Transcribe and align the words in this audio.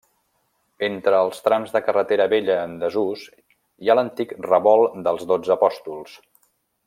Entre 0.85 1.19
els 1.25 1.41
trams 1.47 1.75
de 1.75 1.81
carretera 1.89 2.27
vella 2.31 2.55
en 2.69 2.73
desús 2.85 3.27
hi 3.85 3.93
ha 3.93 3.97
l'antic 4.01 4.35
Revolt 4.49 4.97
dels 5.09 5.29
Dotze 5.33 5.57
Apòstols. 5.59 6.17